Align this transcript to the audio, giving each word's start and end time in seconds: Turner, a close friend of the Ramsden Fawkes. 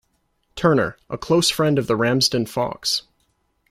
Turner, 0.55 0.97
a 1.11 1.17
close 1.19 1.51
friend 1.51 1.77
of 1.77 1.85
the 1.85 1.95
Ramsden 1.95 2.47
Fawkes. 2.47 3.03